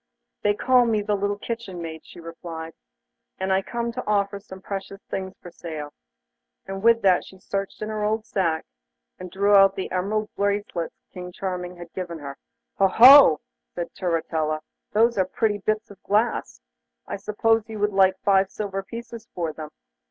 'They 0.41 0.55
call 0.55 0.83
me 0.87 1.03
the 1.03 1.13
little 1.13 1.37
kitchen 1.37 1.79
maid,' 1.79 2.03
she 2.03 2.19
replied, 2.19 2.73
'and 3.37 3.53
I 3.53 3.61
come 3.61 3.91
to 3.91 4.03
offer 4.07 4.39
some 4.39 4.59
precious 4.59 4.99
things 5.11 5.35
for 5.39 5.51
sale,' 5.51 5.93
and 6.65 6.81
with 6.81 7.03
that 7.03 7.23
she 7.23 7.37
searched 7.37 7.83
in 7.83 7.89
her 7.89 8.03
old 8.03 8.25
sack, 8.25 8.65
and 9.19 9.29
drew 9.29 9.53
out 9.53 9.75
the 9.75 9.91
emerald 9.91 10.31
bracelets 10.35 10.95
King 11.13 11.31
Charming 11.31 11.75
had 11.75 11.93
given 11.93 12.17
her. 12.17 12.35
'Ho, 12.79 12.87
ho!' 12.87 13.41
said 13.75 13.93
Turritella, 13.93 14.61
those 14.91 15.19
are 15.19 15.25
pretty 15.25 15.59
bits 15.59 15.91
of 15.91 16.01
glass. 16.01 16.61
I 17.05 17.17
suppose 17.17 17.69
you 17.69 17.77
would 17.77 17.93
like 17.93 18.17
five 18.23 18.49
silver 18.49 18.81
pieces 18.81 19.27
for 19.35 19.53
them. 19.53 19.69